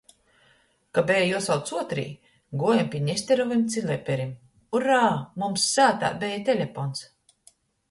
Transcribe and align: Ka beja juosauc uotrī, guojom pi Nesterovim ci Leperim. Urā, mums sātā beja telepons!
Ka 0.97 1.01
beja 1.09 1.27
juosauc 1.31 1.69
uotrī, 1.75 2.05
guojom 2.63 2.89
pi 2.95 3.03
Nesterovim 3.11 3.61
ci 3.75 3.85
Leperim. 3.91 4.33
Urā, 4.81 5.05
mums 5.45 5.69
sātā 5.77 6.13
beja 6.27 6.43
telepons! 6.51 7.07